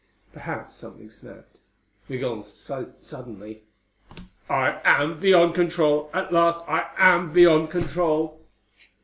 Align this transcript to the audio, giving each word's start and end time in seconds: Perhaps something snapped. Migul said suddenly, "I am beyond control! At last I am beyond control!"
Perhaps 0.33 0.77
something 0.77 1.11
snapped. 1.11 1.59
Migul 2.09 2.41
said 2.41 2.95
suddenly, 3.03 3.65
"I 4.49 4.81
am 4.83 5.19
beyond 5.19 5.53
control! 5.53 6.09
At 6.11 6.33
last 6.33 6.67
I 6.67 6.89
am 6.97 7.31
beyond 7.31 7.69
control!" 7.69 8.41